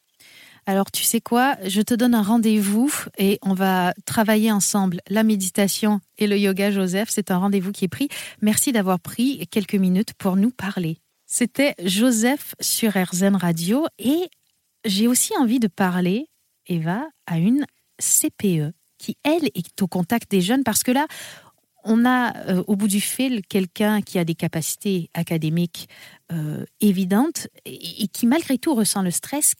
[0.67, 1.58] Alors, tu sais quoi?
[1.65, 6.71] Je te donne un rendez-vous et on va travailler ensemble la méditation et le yoga,
[6.71, 7.10] Joseph.
[7.10, 8.10] C'est un rendez-vous qui est pris.
[8.41, 10.97] Merci d'avoir pris quelques minutes pour nous parler.
[11.26, 14.30] C'était Joseph sur RZN Radio et
[14.86, 16.28] j'ai aussi envie de parler,
[16.67, 17.65] Eva, à une
[18.00, 21.08] CPE qui, elle, est au contact des jeunes parce que là,
[21.84, 25.89] on a euh, au bout du fil quelqu'un qui a des capacités académiques
[26.32, 29.56] euh, évidentes et, qui malgré tout ressent le stress.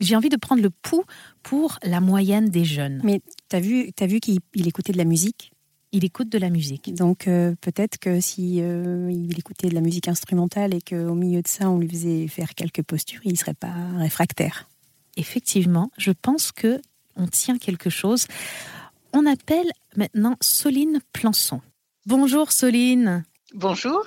[0.00, 1.04] J'ai envie de prendre le pouls
[1.42, 3.00] pour la moyenne des jeunes.
[3.02, 5.52] Mais tu as vu, as vu qu'il écoutait de la musique?
[5.92, 6.94] Il écoute de la musique.
[6.94, 11.48] Donc euh, peut-être que si il écoutait de la musique instrumentale et qu'au milieu de
[11.48, 14.68] ça on lui faisait faire quelques postures, il ne serait pas réfractaire.
[15.16, 16.80] Effectivement, je pense que
[17.16, 18.26] on tient quelque chose.
[19.12, 21.62] On appelle maintenant Soline Plançon.
[22.04, 23.24] Bonjour Soline.
[23.54, 24.04] Bonjour.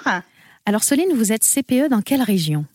[0.65, 2.65] Alors Soline, vous êtes CPE dans quelle région?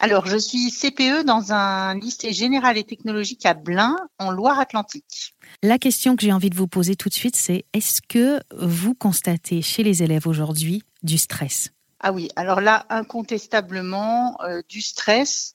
[0.00, 5.34] Alors, je suis CPE dans un lycée général et technologique à Blain, en Loire-Atlantique.
[5.62, 8.94] La question que j'ai envie de vous poser tout de suite, c'est est-ce que vous
[8.94, 11.70] constatez chez les élèves aujourd'hui du stress?
[12.00, 15.52] Ah oui, alors là, incontestablement, euh, du stress,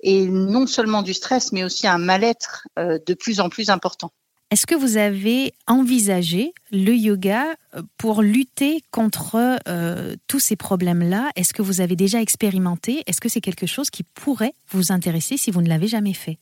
[0.00, 4.12] et non seulement du stress, mais aussi un mal-être euh, de plus en plus important.
[4.52, 11.30] Est-ce que vous avez envisagé le yoga euh, pour lutter contre euh, tous ces problèmes-là?
[11.34, 13.02] Est-ce que vous avez déjà expérimenté?
[13.06, 16.38] Est-ce que c'est quelque chose qui pourrait vous intéresser si vous ne l'avez jamais fait?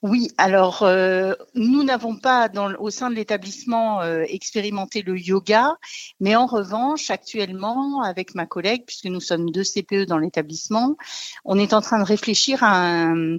[0.00, 5.76] Oui, alors euh, nous n'avons pas au sein de l'établissement expérimenté le yoga,
[6.20, 10.96] mais en revanche, actuellement, avec ma collègue, puisque nous sommes deux CPE dans l'établissement,
[11.44, 13.38] on est en train de réfléchir à un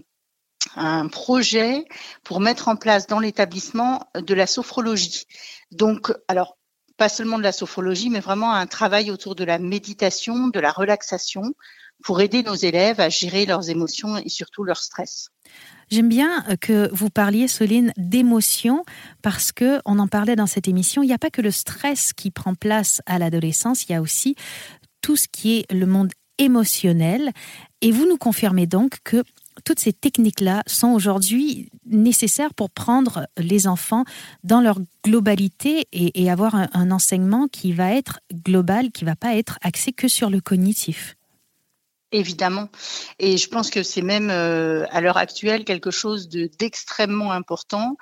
[0.75, 1.85] un projet
[2.23, 5.25] pour mettre en place dans l'établissement de la sophrologie.
[5.71, 6.57] Donc, alors,
[6.97, 10.71] pas seulement de la sophrologie, mais vraiment un travail autour de la méditation, de la
[10.71, 11.53] relaxation,
[12.03, 15.29] pour aider nos élèves à gérer leurs émotions et surtout leur stress.
[15.89, 18.83] J'aime bien que vous parliez, Soline, d'émotions,
[19.21, 21.01] parce que on en parlait dans cette émission.
[21.01, 24.01] Il n'y a pas que le stress qui prend place à l'adolescence, il y a
[24.01, 24.35] aussi
[25.01, 27.31] tout ce qui est le monde émotionnel.
[27.81, 29.23] Et vous nous confirmez donc que
[29.65, 34.03] toutes ces techniques-là sont aujourd'hui nécessaires pour prendre les enfants
[34.43, 39.35] dans leur globalité et, avoir un, enseignement qui va être global, qui ne va pas
[39.35, 41.15] être axé que sur le cognitif.
[42.13, 42.69] Évidemment.
[43.19, 47.97] Et je pense que c'est même euh, à l'heure actuelle quelque chose d'extrêmement important.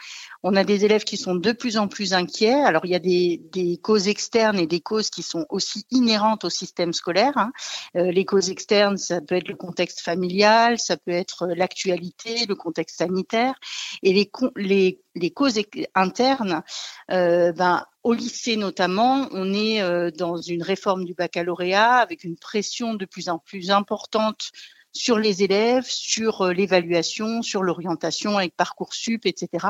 [0.48, 2.54] On a des élèves qui sont de plus en plus inquiets.
[2.54, 6.52] Alors il y a des, causes externes et des causes qui sont aussi inhérentes au
[6.52, 7.36] système scolaire.
[7.36, 7.52] Hein.
[7.96, 12.54] Euh, les causes externes, ça peut être le contexte familial, ça peut être l'actualité, le
[12.54, 13.56] contexte sanitaire.
[14.04, 15.60] Et les, causes
[15.96, 16.62] internes,
[17.10, 22.36] euh, ben, au lycée notamment, on est euh, dans une réforme du baccalauréat avec une
[22.36, 24.52] pression de plus en plus importante
[24.96, 29.68] sur les élèves, sur euh, l'évaluation, sur l'orientation avec Parcoursup, etc.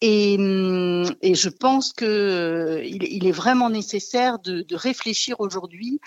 [0.00, 6.00] Et, hum, et je pense que euh, il, est vraiment nécessaire de, de réfléchir aujourd'hui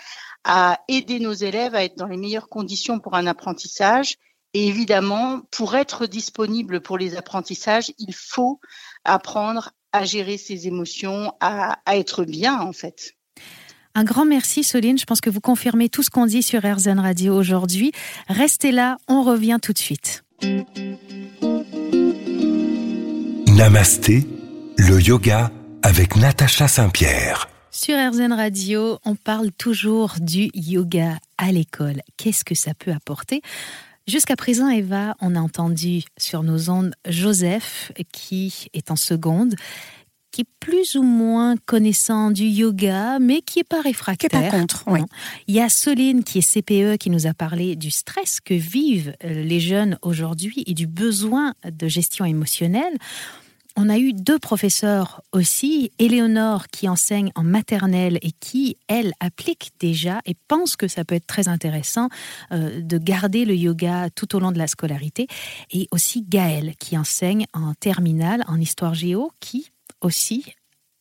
[0.44, 4.16] à aider nos élèves à être dans les meilleures conditions pour un apprentissage.
[4.52, 8.60] Et évidemment, pour être disponible pour les apprentissages, il faut
[9.04, 13.16] apprendre à gérer ses émotions, à, être bien en fait.
[13.94, 17.00] Un grand merci Soline, je pense que vous confirmez tout ce qu'on dit sur RZN
[17.00, 17.90] Radio aujourd'hui.
[18.28, 20.22] Restez là, on revient tout de suite.
[23.48, 24.26] Namasté,
[24.78, 25.50] le yoga
[25.82, 27.48] avec Natacha Saint-Pierre.
[27.72, 32.02] Sur RZN Radio, on parle toujours du yoga à l'école.
[32.16, 33.42] Qu'est-ce que ça peut apporter?
[34.06, 39.54] Jusqu'à présent, Eva, on a entendu sur nos ondes Joseph, qui est en seconde,
[40.30, 44.30] qui est plus ou moins connaissant du yoga, mais qui n'est pas réfractaire.
[44.30, 45.00] Qui pas contre, oui.
[45.48, 49.14] Il y a Soline, qui est CPE, qui nous a parlé du stress que vivent
[49.24, 52.96] euh, les jeunes aujourd'hui et du besoin de gestion émotionnelle.
[53.76, 59.70] On a eu deux professeurs aussi, Éléonore qui enseigne en maternelle et qui, elle, applique
[59.78, 62.08] déjà et pense que ça peut être très intéressant
[62.52, 65.28] euh, de garder le yoga tout au long de la scolarité,
[65.70, 70.54] et aussi Gaëlle qui enseigne en terminale en histoire géo, qui aussi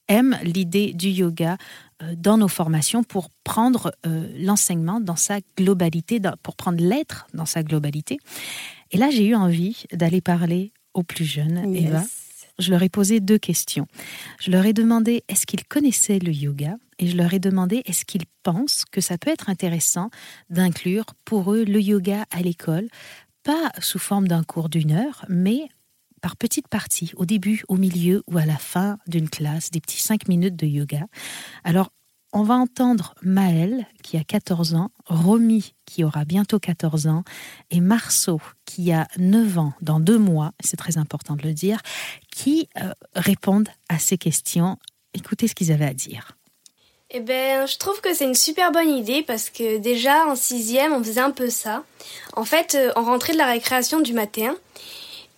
[0.08, 1.58] aime l'idée du yoga
[2.02, 7.46] euh, dans nos formations pour prendre euh, l'enseignement dans sa globalité, pour prendre l'être dans
[7.46, 8.18] sa globalité.
[8.92, 12.04] Et là, j'ai eu envie d'aller parler aux plus jeunes, Eva
[12.60, 13.88] je leur ai posé deux questions.
[14.40, 16.76] Je leur ai demandé est-ce qu'ils connaissaient le yoga?
[17.00, 20.10] Et je leur ai demandé est-ce qu'ils pensent que ça peut être intéressant
[20.50, 22.88] d'inclure pour eux le yoga à l'école,
[23.44, 25.70] pas sous forme d'un cours d'une heure, mais
[26.20, 30.02] par petites parties, au début, au milieu ou à la fin d'une classe, des petits
[30.02, 31.06] cinq minutes de yoga.
[31.64, 31.90] Alors,
[32.32, 37.24] on va entendre Maëlle, qui a 14 ans, Romy, qui aura bientôt 14 ans,
[37.72, 41.82] et Marceau, qui a 9 ans dans deux mois, c'est très important de le dire,
[42.32, 44.78] qui euh, répondent à ces questions.
[45.16, 46.38] Écoutez ce qu'ils avaient à dire.
[47.12, 50.94] Eh ben, je trouve que c'est une super bonne idée parce que déjà en sixième,
[50.94, 51.84] on faisait un peu ça.
[52.34, 54.56] En fait, euh, on rentrait de la récréation du matin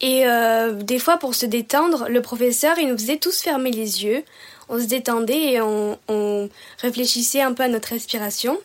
[0.01, 4.03] et euh, des fois pour se détendre, le professeur il nous faisait tous fermer les
[4.03, 4.23] yeux
[4.71, 8.57] on se détendait et on, réfléchissait un peu à notre respiration.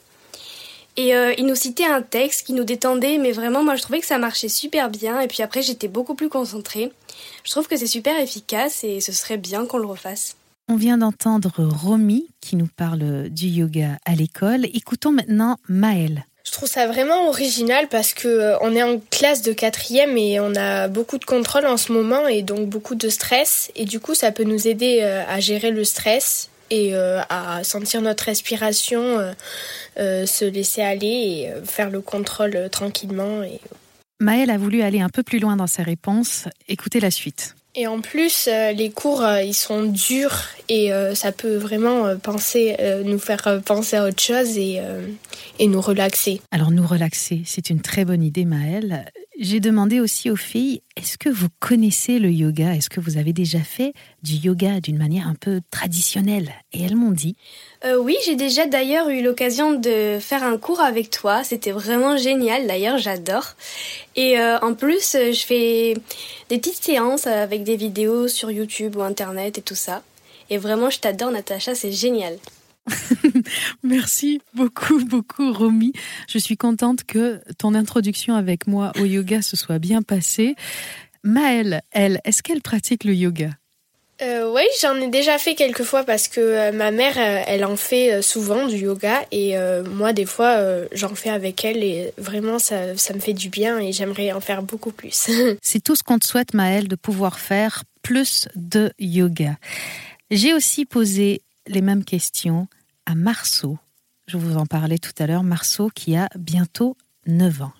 [0.97, 4.01] Et euh, il nous citait un texte qui nous détendait, mais vraiment, moi, je trouvais
[4.01, 5.21] que ça marchait super bien.
[5.21, 6.91] Et puis après, j'étais beaucoup plus concentrée.
[7.45, 10.37] Je trouve que c'est super efficace et ce serait bien qu'on le refasse.
[10.69, 14.65] On vient d'entendre Romy qui nous parle du yoga à l'école.
[14.73, 16.25] Écoutons maintenant Maëlle.
[16.47, 20.39] Je trouve ça vraiment original parce que euh, on est en classe de quatrième et
[20.39, 23.99] on a beaucoup de contrôle en ce moment et donc beaucoup de stress et du
[23.99, 28.25] coup ça peut nous aider euh, à gérer le stress et euh, à sentir notre
[28.25, 29.35] respiration,
[29.97, 33.43] se laisser aller et faire le contrôle tranquillement.
[34.19, 36.47] Maëlle a voulu aller un peu plus loin dans ses réponses.
[36.69, 37.55] Écoutez la suite.
[37.79, 42.17] Et en plus, euh, les cours, euh, ils sont durs et euh, ça peut vraiment
[42.17, 44.81] penser, nous faire penser à autre chose et,
[45.59, 46.41] et nous relaxer.
[46.51, 49.05] Alors nous relaxer, c'est une très bonne idée Maëlle.
[49.39, 52.75] J'ai demandé aussi aux filles, est-ce que vous connaissez le yoga?
[52.75, 56.55] Est-ce que vous avez déjà fait du yoga d'une manière un peu traditionnelle?
[56.73, 57.37] Et elles m'ont dit.
[57.85, 61.45] Euh, oui, j'ai déjà d'ailleurs eu l'occasion de faire un cours avec toi.
[61.45, 62.67] C'était vraiment génial.
[62.67, 63.57] D'ailleurs, j'adore.
[64.15, 65.93] Et euh, en plus, je fais
[66.49, 70.03] des petites séances avec des vidéos sur YouTube ou Internet et tout ça.
[70.49, 71.75] Et vraiment, je t'adore, Natacha.
[71.75, 72.39] C'est génial.
[73.83, 75.93] Merci beaucoup, beaucoup, Romy.
[76.29, 80.57] Je suis contente que ton introduction avec moi au yoga se soit bien passée.
[81.23, 83.51] Maëlle, elle, est-ce qu'elle pratique le yoga?
[84.23, 87.67] Euh, oui, j'en ai déjà fait quelques fois parce que euh, ma mère, euh, elle
[87.67, 89.57] en fait souvent du yoga et
[89.91, 90.59] moi, des fois,
[90.93, 94.41] j'en fais avec elle et vraiment, ça, ça me fait du bien et j'aimerais en
[94.41, 95.31] faire beaucoup plus.
[95.63, 99.57] C'est tout ce qu'on te souhaite, Maëlle, de pouvoir faire plus de yoga.
[100.31, 102.69] J'ai aussi posé les mêmes questions
[103.07, 103.79] à Marceau.
[104.27, 107.73] Je vous en parlais tout à l'heure, Marceau qui a bientôt 9 ans.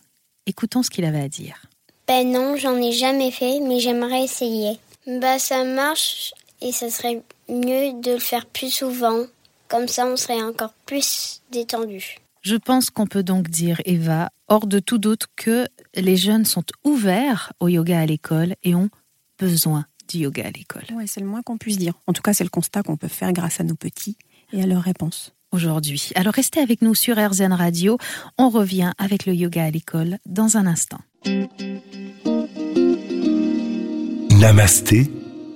[0.47, 1.67] Écoutons ce qu'il avait à dire.
[2.07, 4.79] Ben non, j'en ai jamais fait, mais j'aimerais essayer.
[5.07, 9.25] Bah ça marche et ça serait mieux de le faire plus souvent.
[9.69, 12.19] Comme ça, on serait encore plus détendu.
[12.43, 16.63] Je pense qu'on peut donc dire, Eva, hors de tout doute, que les jeunes sont
[16.85, 18.91] ouverts au yoga à l'école et ont
[19.41, 20.85] besoin du yoga à l'école.
[20.93, 21.95] Oui, c'est le moins qu'on puisse dire.
[22.07, 24.17] En tout cas, c'est le constat qu'on peut faire grâce à nos petits
[24.53, 25.33] et à leurs réponses.
[25.53, 26.11] Aujourd'hui.
[26.17, 27.99] Alors restez avec nous sur RZN Radio.
[28.37, 30.99] On revient avec le yoga à l'école dans un instant.
[34.33, 35.11] Namasté,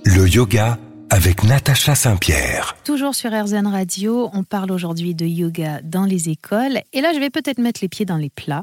[0.04, 0.78] le yoga
[1.10, 2.76] avec Natacha Saint-Pierre.
[2.84, 6.80] Toujours sur RZN Radio, on parle aujourd'hui de yoga dans les écoles.
[6.92, 8.62] Et là, je vais peut-être mettre les pieds dans les plats,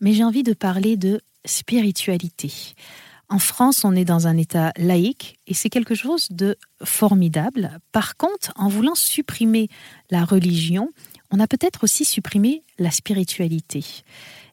[0.00, 2.74] mais j'ai envie de parler de spiritualité.
[3.32, 7.78] En France, on est dans un État laïque et c'est quelque chose de formidable.
[7.90, 9.68] Par contre, en voulant supprimer
[10.10, 10.90] la religion,
[11.30, 13.86] on a peut-être aussi supprimé la spiritualité.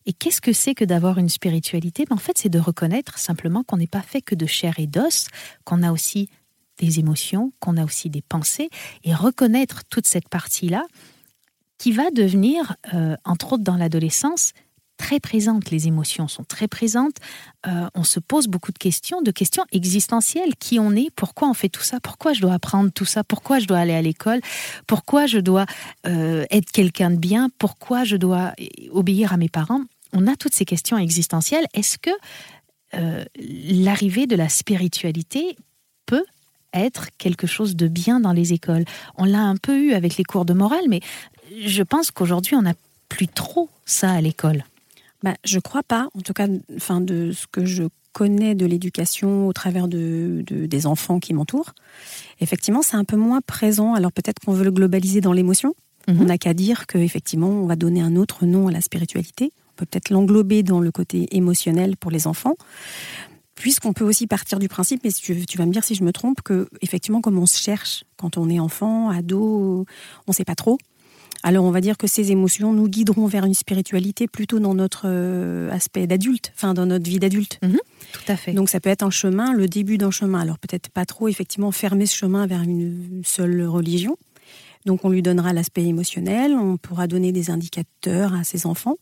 [0.05, 2.05] Et qu'est-ce que c'est que d'avoir une spiritualité?
[2.09, 4.87] Ben, En fait, c'est de reconnaître simplement qu'on n'est pas fait que de chair et
[4.87, 5.27] d'os,
[5.65, 6.29] qu'on a aussi
[6.77, 8.69] des émotions, qu'on a aussi des pensées,
[9.03, 10.85] et reconnaître toute cette partie-là
[11.77, 14.53] qui va devenir, euh, entre autres dans l'adolescence,
[14.99, 17.15] très présentes, les émotions sont très présentes.
[17.65, 20.55] Euh, on se pose beaucoup de questions, de questions existentielles.
[20.59, 21.09] Qui on est?
[21.15, 21.99] Pourquoi on fait tout ça?
[22.01, 23.23] Pourquoi je dois apprendre tout ça?
[23.23, 24.41] Pourquoi je dois aller à l'école?
[24.85, 25.65] Pourquoi je dois
[26.05, 27.49] euh, être quelqu'un de bien?
[27.57, 28.53] Pourquoi je dois
[28.91, 29.81] obéir à mes parents?
[30.11, 31.65] On a toutes ces questions existentielles.
[31.73, 32.11] Est-ce que
[32.93, 35.55] euh, l'arrivée de la spiritualité
[36.05, 36.25] peut
[36.73, 38.83] être quelque chose de bien dans les écoles?
[39.15, 40.99] On l'a un peu eu avec les cours de morale, mais
[41.65, 42.73] je pense qu'aujourd'hui, on n'a
[43.07, 44.65] plus trop ça à l'école.
[45.23, 49.47] Bah, je crois pas, en tout cas, enfin, de ce que je connais de l'éducation
[49.47, 51.73] au travers de, des enfants qui m'entourent.
[52.39, 53.93] Effectivement, c'est un peu moins présent.
[53.93, 55.75] Alors peut-être qu'on veut le globaliser dans l'émotion.
[56.07, 56.21] Mhm.
[56.21, 59.51] On n'a qu'à dire qu'effectivement, on va donner un autre nom à la spiritualité.
[59.69, 62.55] On peut peut-être l'englober dans le côté émotionnel pour les enfants.
[63.55, 66.13] Puisqu'on peut aussi partir du principe, mais tu, tu, vas me dire si je me
[66.13, 69.85] trompe, que effectivement, comme on se cherche quand on est enfant, ado,
[70.27, 70.77] on ne sait pas trop.
[71.43, 75.03] Alors on va dire que ces émotions nous guideront vers une spiritualité plutôt dans notre
[75.05, 77.59] euh, aspect d'adulte, enfin dans notre vie d'adulte.
[77.63, 77.77] Mhm,
[78.11, 78.53] tout à fait.
[78.53, 80.39] Donc ça peut être un chemin, le début d'un chemin.
[80.39, 84.17] Alors peut-être pas trop effectivement fermer ce chemin vers une seule religion.
[84.85, 88.95] Donc on lui donnera l'aspect émotionnel, on pourra donner des indicateurs à ses enfants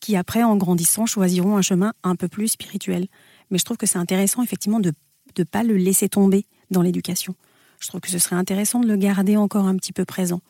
[0.00, 3.06] qui après en grandissant choisiront un chemin un peu plus spirituel.
[3.50, 4.92] Mais je trouve que c'est intéressant effectivement de
[5.38, 7.34] ne pas le laisser tomber dans l'éducation.
[7.80, 10.40] Je trouve que ce serait intéressant de le garder encore un petit peu présent.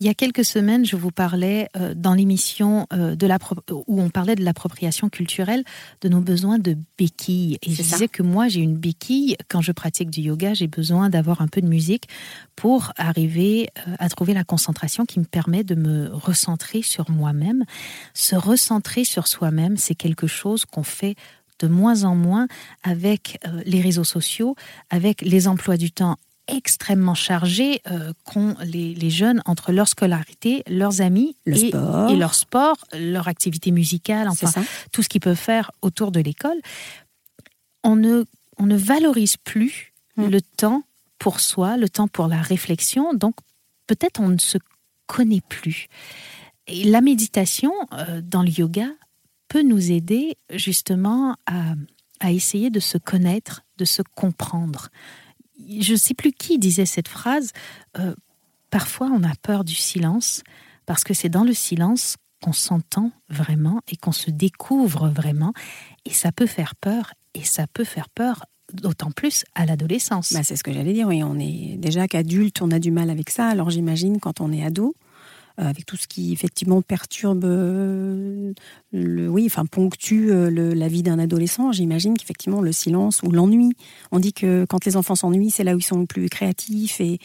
[0.00, 3.28] Il y a quelques semaines, je vous parlais euh, dans l'émission euh, de
[3.86, 5.62] où on parlait de l'appropriation culturelle
[6.00, 7.58] de nos besoins de béquilles.
[7.60, 9.36] Et je disais que moi, j'ai une béquille.
[9.48, 12.08] Quand je pratique du yoga, j'ai besoin d'avoir un peu de musique
[12.56, 17.64] pour arriver euh, à trouver la concentration qui me permet de me recentrer sur moi-même.
[18.14, 21.14] Se recentrer sur soi-même, c'est quelque chose qu'on fait
[21.58, 22.48] de moins en moins
[22.82, 24.56] avec les réseaux sociaux,
[24.88, 26.16] avec les emplois du temps
[26.56, 31.70] extrêmement chargé euh, qu'ont les, jeunes entre leur scolarité, leurs amis et,
[32.16, 34.50] leur sport, leur activité musicale, enfin
[34.92, 36.58] tout ce qu'ils peuvent faire autour de l'école.
[37.82, 38.24] On ne,
[38.58, 40.26] on ne valorise plus hmm.
[40.26, 40.82] le temps
[41.18, 43.36] pour soi, le temps pour la réflexion, donc
[43.86, 44.58] peut-être on ne se
[45.06, 45.88] connaît plus.
[46.66, 48.88] Et la méditation euh, dans le yoga
[49.48, 51.74] peut nous aider justement à,
[52.20, 54.88] à essayer de se connaître, de se comprendre
[55.80, 57.52] je ne sais plus qui disait cette phrase,
[57.98, 58.14] euh,
[58.70, 60.42] parfois on a peur du silence,
[60.86, 65.52] parce que c'est dans le silence qu'on s'entend vraiment et qu'on se découvre vraiment,
[66.04, 70.32] et ça peut faire peur, et ça peut faire peur d'autant plus à l'adolescence.
[70.32, 73.10] Bah, c'est ce que j'allais dire, oui, on est déjà qu'adulte, on a du mal
[73.10, 74.94] avec ça, alors j'imagine quand on est ado,
[75.56, 78.52] avec tout ce qui effectivement perturbe, euh,
[78.92, 81.72] le, oui, enfin ponctue euh, la vie d'un adolescent.
[81.72, 83.72] J'imagine qu'effectivement le silence ou l'ennui.
[84.12, 87.00] On dit que quand les enfants s'ennuient, c'est là où ils sont le plus créatifs
[87.00, 87.18] et,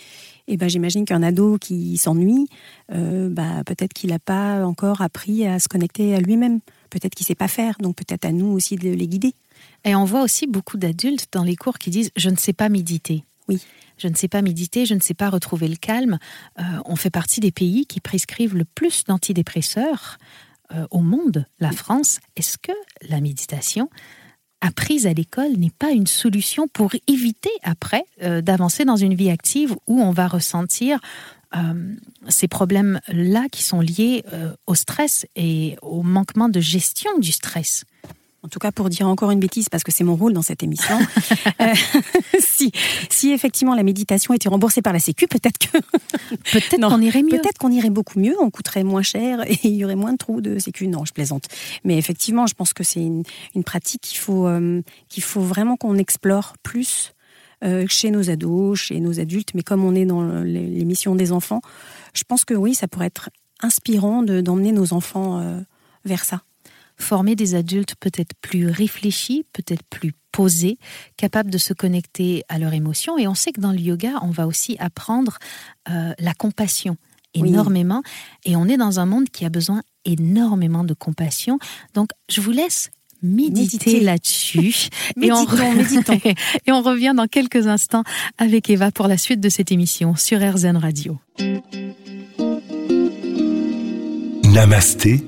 [0.47, 2.47] et ben, j'imagine qu'un ado qui s'ennuie,
[2.89, 6.59] bah, peut-être qu'il n'a pas encore appris à se connecter à lui-même.
[6.89, 7.75] Peut-être qu'il ne sait pas faire.
[7.79, 9.33] Donc peut-être à nous aussi de les guider.
[9.83, 12.69] Et on voit aussi beaucoup d'adultes dans les cours qui disent je ne sais pas
[12.69, 13.23] méditer.
[13.47, 13.62] Oui
[13.97, 16.17] je ne sais pas méditer, je ne sais pas retrouver le calme.
[16.60, 20.17] Euh, on fait partie des pays qui prescrivent le plus d'antidépresseurs
[20.73, 22.19] euh, au monde, la France.
[22.36, 22.71] Est-ce que
[23.08, 23.89] la méditation
[24.62, 29.29] apprise à l'école n'est pas une solution pour éviter après euh, d'avancer dans une vie
[29.29, 30.99] active où on va ressentir
[32.27, 34.25] ces problèmes-là qui sont liés
[34.67, 37.86] au stress et au manquement de gestion du stress?
[38.45, 40.62] En tout cas pour dire encore une bêtise, parce que c'est mon rôle dans cette
[40.62, 40.99] émission,
[41.62, 41.73] euh,
[42.39, 42.71] si,
[43.10, 45.77] si effectivement la méditation était remboursée par la Sécu, peut-être que...
[46.51, 47.39] peut-être qu'on irait mieux.
[47.39, 50.17] Peut-être qu'on irait beaucoup mieux, on coûterait moins cher et il y aurait moins de
[50.17, 50.88] trous de Sécu.
[50.88, 51.47] Non, je plaisante.
[51.84, 53.23] Mais effectivement, je pense que c'est une,
[53.65, 57.13] pratique qu'il faut, euh, qu'il faut vraiment qu'on explore plus
[57.63, 59.55] euh, chez nos ados, chez nos adultes.
[59.55, 61.62] Mais comme on est dans l'émission des enfants,
[62.13, 63.31] je pense que oui, ça pourrait être
[63.62, 65.63] inspirant d'emmener nos enfants
[66.03, 66.43] vers ça
[66.97, 70.77] former des adultes peut-être plus réfléchis, peut-être plus posés,
[71.17, 73.17] capables de se connecter à leurs émotions.
[73.17, 75.38] Et on sait que dans le yoga, on va aussi apprendre
[75.89, 76.97] euh, la compassion
[77.34, 78.01] énormément.
[78.45, 81.60] Et on est dans un monde qui a besoin énormément de compassion.
[81.93, 84.89] Donc, je vous laisse méditer, là-dessus.
[85.21, 85.45] et, on
[86.65, 88.03] et on revient dans quelques instants
[88.38, 91.17] avec Eva pour la suite de cette émission sur RZN Radio.
[94.43, 95.23] Namasté,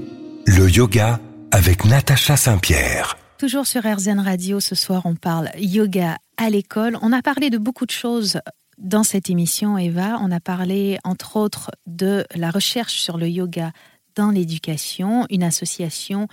[0.45, 1.19] le yoga
[1.51, 3.17] avec Natacha Saint-Pierre.
[3.37, 6.97] Toujours sur RZN Radio, ce soir on parle yoga à l'école.
[7.01, 8.39] On a parlé de beaucoup de choses
[8.77, 10.17] dans cette émission, Eva.
[10.21, 13.71] On a parlé entre autres de la recherche sur le yoga
[14.15, 16.27] dans l'éducation, une association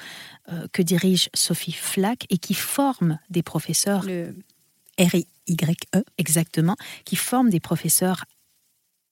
[0.51, 4.05] euh, que dirige Sophie Flack et qui forme des professeurs.
[4.05, 4.35] Le
[4.99, 6.05] R-I-Y-E.
[6.19, 8.25] Exactement, qui forme des professeurs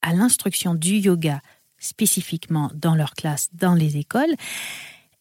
[0.00, 1.40] à l'instruction du yoga
[1.78, 4.34] spécifiquement dans leur classe, dans les écoles.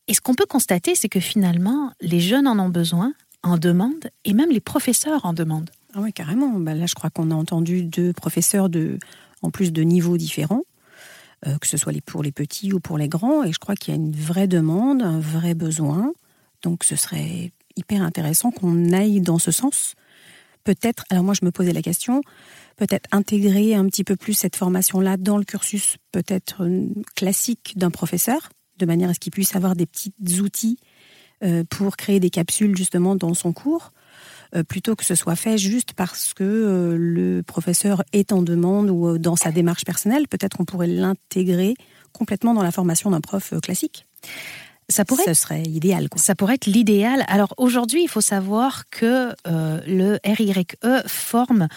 [0.08, 4.10] Et ce qu'on peut constater, c'est que finalement, les jeunes en ont besoin, en demandent,
[4.26, 5.70] et même les professeurs en demandent.
[5.94, 6.60] Ah oui, carrément.
[6.60, 8.98] Bah là, je crois qu'on a entendu deux professeurs de,
[9.42, 10.64] en plus de niveaux différents,
[11.48, 13.94] euh, que ce soit pour les petits ou pour les grands, et je crois qu'il
[13.94, 16.14] y a une vraie demande, un vrai besoin.
[16.62, 19.96] Donc, ce serait hyper intéressant qu'on aille dans ce sens.
[20.64, 22.22] Peut-être, alors moi, je me posais la question,
[22.78, 27.92] peut-être intégrer un petit peu plus cette formation-là dans le cursus peut-être euh, classique d'un
[27.92, 28.50] professeur
[28.82, 30.78] de manière à ce qu'il puisse avoir des petits outils
[31.44, 33.94] euh, pour créer des capsules justement dans son cours,
[34.56, 38.90] euh, plutôt que ce soit fait juste parce que euh, le professeur est en demande
[38.90, 40.28] ou dans sa démarche personnelle.
[40.28, 41.76] Peut-être qu'on pourrait l'intégrer
[42.12, 44.06] complètement dans la formation d'un prof classique.
[44.90, 46.10] Ça pourrait, Ce serait idéal.
[46.18, 47.24] Ça pourrait être l'idéal.
[47.28, 50.66] Alors aujourd'hui, il faut savoir que le RYE
[51.08, 51.70] forme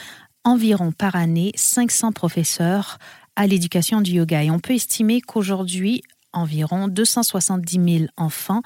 [0.42, 2.98] environ par année 500 professeurs
[3.36, 4.42] à l'éducation du yoga.
[4.42, 6.02] Et on peut estimer qu'aujourd'hui,
[6.34, 8.62] environ 270 000 enfants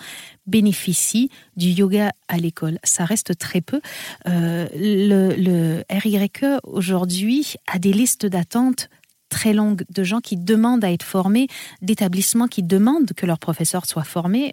[0.46, 2.78] bénéficient du yoga à l'école.
[2.84, 3.80] Ça reste très peu.
[4.26, 6.30] Euh, le, le RYE
[6.64, 8.88] aujourd'hui a des listes d'attente
[9.28, 11.48] très longues de gens qui demandent à être formés,
[11.82, 14.52] d'établissements qui demandent que leurs professeurs soient formés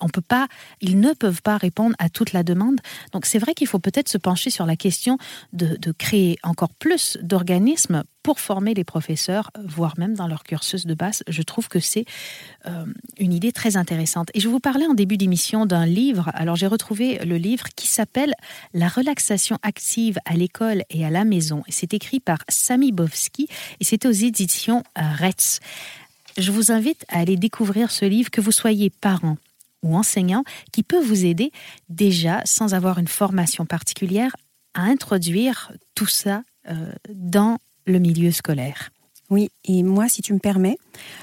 [0.00, 0.48] on peut pas,
[0.80, 2.80] ils ne peuvent pas répondre à toute la demande.
[3.12, 5.18] Donc c'est vrai qu'il faut peut-être se pencher sur la question
[5.52, 10.94] de, créer encore plus d'organismes pour former les professeurs, voire même dans leur cursus de
[10.94, 11.22] base.
[11.28, 12.06] Je trouve que c'est
[12.66, 12.86] euh,
[13.18, 14.30] une idée très intéressante.
[14.34, 16.30] Et je vous parlais en début d'émission d'un livre.
[16.34, 18.34] Alors j'ai retrouvé le livre qui s'appelle
[18.72, 21.62] La relaxation active à l'école et à la maison.
[21.68, 25.60] C'est écrit par Sami Bovski et c'est aux éditions Retz.
[26.36, 29.36] Je vous invite à aller découvrir ce livre, que vous soyez parent,
[29.84, 31.52] ou enseignant qui peut vous aider
[31.88, 34.34] déjà, sans avoir une formation particulière,
[34.74, 38.90] à introduire tout ça euh, dans le milieu scolaire.
[39.30, 40.76] Oui, et moi, si tu me permets,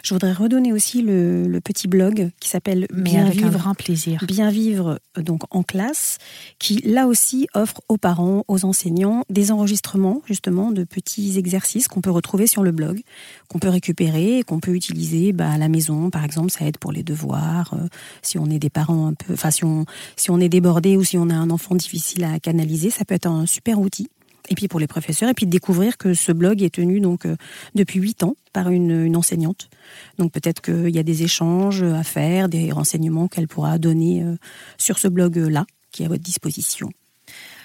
[0.03, 4.23] je voudrais redonner aussi le, petit blog qui s'appelle Bien vivre, grand plaisir.
[4.27, 6.17] Bien vivre euh, donc en classe,
[6.57, 12.01] qui là aussi offre aux parents, aux enseignants des enregistrements justement de petits exercices qu'on
[12.01, 13.01] peut retrouver sur le blog,
[13.47, 16.09] qu'on peut récupérer et qu'on peut utiliser bah, à la maison.
[16.09, 17.87] Par exemple, ça aide pour les devoirs, euh,
[18.23, 19.85] si on est des parents un peu, enfin si on
[20.15, 23.15] si on est débordé ou si on a un enfant difficile à canaliser, ça peut
[23.15, 24.09] être un super outil
[24.49, 27.25] et puis pour les professeurs, et puis de découvrir que ce blog est tenu donc
[27.25, 27.35] euh,
[27.75, 29.69] depuis huit ans par une, enseignante.
[30.17, 34.35] Donc peut-être qu'il y a des échanges à faire, des renseignements qu'elle pourra donner euh,
[34.77, 36.89] sur ce blog-là qui est à votre disposition.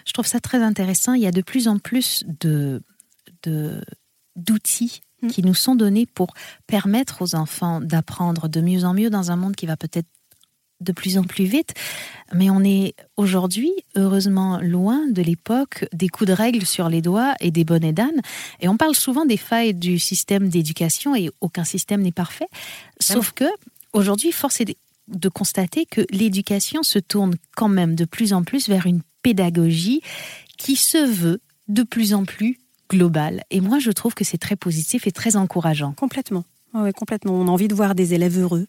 [0.04, 1.14] Je trouve ça très intéressant.
[1.14, 2.82] Il y a de plus en plus de,
[4.36, 5.28] d'outils mmh.
[5.28, 6.34] qui nous sont donnés pour
[6.66, 10.08] permettre aux enfants d'apprendre de mieux en mieux dans un monde qui va peut-être
[10.80, 11.74] de plus en plus vite,
[12.34, 17.34] mais on est aujourd'hui heureusement loin de l'époque des coups de règle sur les doigts
[17.40, 18.20] et des bonnets d'âne.
[18.60, 22.48] Et on parle souvent des failles du système d'éducation et aucun système n'est parfait.
[23.00, 23.44] Sauf que
[23.92, 24.76] aujourd'hui, force est
[25.08, 30.02] de constater que l'éducation se tourne quand même de plus en plus vers une pédagogie
[30.58, 32.58] qui se veut de plus en plus
[32.88, 33.42] globale.
[33.50, 35.92] Et moi, je trouve que c'est très positif et très encourageant.
[35.92, 36.44] Complètement.
[36.74, 37.32] Oui, complètement.
[37.34, 38.66] On a envie de voir des élèves heureux,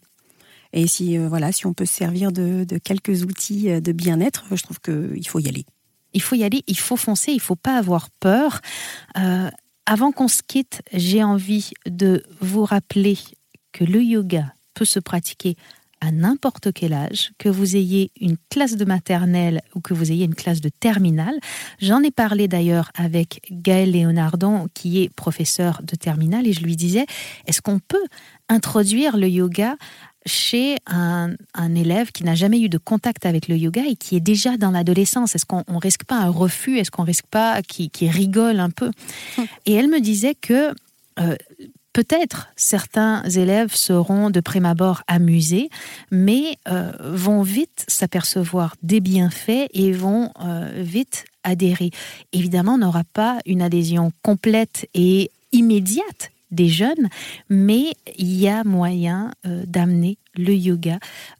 [0.72, 4.44] et si, euh, voilà, si on peut se servir de, quelques outils euh, de bien-être,
[4.52, 5.64] je trouve qu'il faut y aller.
[6.14, 8.60] Il faut y aller, il faut foncer, il faut pas avoir peur.
[9.18, 9.50] Euh,
[9.86, 13.18] avant qu'on se quitte, j'ai envie de vous rappeler
[13.72, 15.56] que le yoga peut se pratiquer
[16.00, 20.24] à n'importe quel âge, que vous ayez une classe de maternelle ou que vous ayez
[20.24, 21.34] une classe de terminale.
[21.80, 26.76] J'en ai parlé d'ailleurs avec Gaël Léonardon, qui est professeur de terminale, et je lui
[26.76, 27.06] disais,
[27.46, 28.04] est-ce qu'on peut
[28.48, 29.76] introduire le yoga
[30.26, 31.34] chez un,
[31.74, 34.70] élève qui n'a jamais eu de contact avec le yoga et qui est déjà dans
[34.70, 35.34] l'adolescence.
[35.34, 36.78] Est-ce qu'on ne risque pas un refus?
[36.78, 38.90] Est-ce qu'on risque pas qu'il rigole un peu?
[39.66, 40.74] Et elle me disait que
[41.20, 41.36] euh,
[41.92, 45.68] peut-être certains élèves seront de prime abord amusés,
[46.10, 51.90] mais euh, vont vite s'apercevoir des bienfaits et vont euh, vite adhérer.
[52.32, 57.08] Évidemment, on n'aura pas une adhésion complète et immédiate des jeunes,
[57.48, 60.98] mais il y a moyen euh, d'amener le yoga,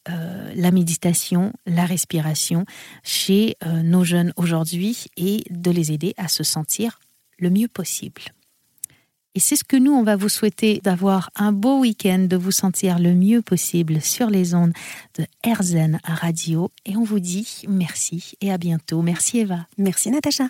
[0.09, 2.65] euh, la méditation, la respiration
[3.03, 6.99] chez euh, nos jeunes aujourd'hui et de les aider à se sentir
[7.39, 8.23] le mieux possible.
[9.35, 12.51] Et c'est ce que nous, on va vous souhaiter d'avoir un beau week-end, de vous
[12.51, 14.73] sentir le mieux possible sur les ondes
[15.17, 16.73] de Herzen Radio.
[16.85, 19.01] Et on vous dit merci et à bientôt.
[19.01, 19.67] Merci Eva.
[19.77, 20.49] Merci Natacha.